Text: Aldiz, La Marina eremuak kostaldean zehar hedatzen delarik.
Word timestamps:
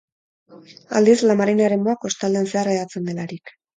Aldiz, 0.99 1.17
La 1.31 1.35
Marina 1.41 1.65
eremuak 1.67 2.01
kostaldean 2.07 2.51
zehar 2.55 2.71
hedatzen 2.73 3.07
delarik. 3.11 3.55